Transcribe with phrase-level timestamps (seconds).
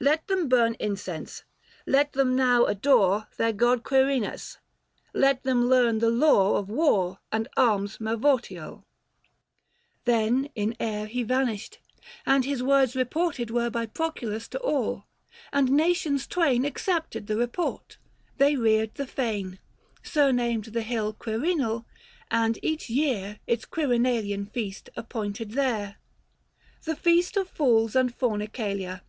[0.00, 1.44] 535 Let them burn incense;
[1.86, 4.58] let them now adore Their god Quirinus;
[5.14, 8.84] let them learn the lore Of war and arms mayortial."
[10.04, 11.78] Then in air He vanished;
[12.26, 15.06] and his words reported were By Proculus to all.
[15.54, 17.96] And nations twain 540 Accepted the report:
[18.36, 19.58] they reared the fane,
[20.02, 21.86] Surnamed the hill Quirinal,
[22.30, 25.96] and each year Its Quirinalian feast appointed there.
[26.84, 29.00] THE FEAST OF FOOLS AND FOKNICALIA.